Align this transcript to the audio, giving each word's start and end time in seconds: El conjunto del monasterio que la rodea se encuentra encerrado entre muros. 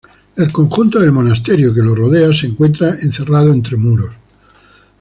El 0.35 0.51
conjunto 0.51 0.97
del 0.99 1.11
monasterio 1.11 1.75
que 1.75 1.81
la 1.83 1.93
rodea 1.93 2.33
se 2.33 2.47
encuentra 2.47 2.89
encerrado 2.89 3.53
entre 3.53 3.77
muros. 3.77 4.09